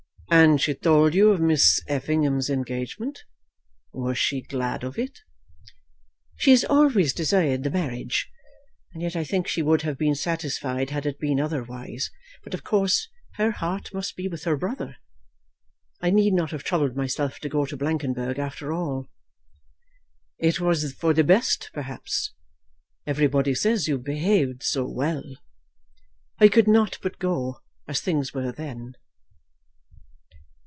[0.33, 3.25] "And she told you of Miss Effingham's engagement.
[3.91, 5.19] Was she glad of it?"
[6.37, 8.31] "She has always desired the marriage.
[8.93, 12.09] And yet I think she would have been satisfied had it been otherwise.
[12.45, 14.95] But of course her heart must be with her brother.
[15.99, 19.09] I need not have troubled myself to go to Blankenberg after all."
[20.37, 22.33] "It was for the best, perhaps.
[23.05, 25.23] Everybody says you behaved so well."
[26.39, 28.95] "I could not but go, as things were then."